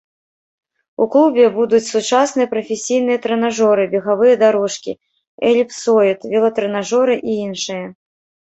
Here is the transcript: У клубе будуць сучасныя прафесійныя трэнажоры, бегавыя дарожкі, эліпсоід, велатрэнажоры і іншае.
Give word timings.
У 1.03 1.05
клубе 1.15 1.45
будуць 1.57 1.81
сучасныя 1.95 2.47
прафесійныя 2.53 3.21
трэнажоры, 3.27 3.83
бегавыя 3.93 4.35
дарожкі, 4.45 4.91
эліпсоід, 5.51 6.19
велатрэнажоры 6.33 7.13
і 7.29 7.41
іншае. 7.47 7.83